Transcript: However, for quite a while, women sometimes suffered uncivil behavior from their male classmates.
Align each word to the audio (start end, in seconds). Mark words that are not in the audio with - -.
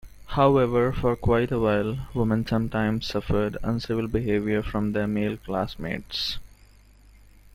However, 0.29 0.91
for 0.91 1.15
quite 1.15 1.51
a 1.51 1.59
while, 1.59 1.95
women 2.15 2.43
sometimes 2.47 3.05
suffered 3.05 3.57
uncivil 3.61 4.07
behavior 4.07 4.63
from 4.63 4.93
their 4.93 5.05
male 5.05 5.37
classmates. 5.37 6.39